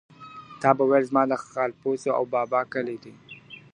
تا 0.61 0.69
به 0.77 0.83
ویل 0.89 1.03
زما 1.09 1.23
د 1.27 1.33
خالپوڅو 1.47 2.09
او 2.17 2.23
بابا 2.33 2.61
کلی 2.73 2.97
دی. 3.03 3.13